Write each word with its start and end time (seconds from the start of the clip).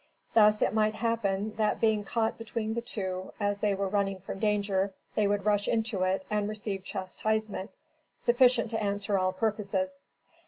Thus 0.33 0.63
it 0.63 0.73
might 0.73 0.95
happen 0.95 1.53
that 1.57 1.79
being 1.79 2.03
caught 2.03 2.39
between 2.39 2.73
the 2.73 2.81
two, 2.81 3.33
as 3.39 3.59
they 3.59 3.75
were 3.75 3.87
running 3.87 4.17
from 4.19 4.39
danger 4.39 4.95
they 5.13 5.27
would 5.27 5.45
rush 5.45 5.67
into 5.67 6.01
it 6.01 6.25
and 6.27 6.49
receive 6.49 6.83
chastisement 6.83 7.69
sufficient 8.17 8.71
to 8.71 8.81
answer 8.81 9.19
all 9.19 9.31
purposes. 9.31 10.03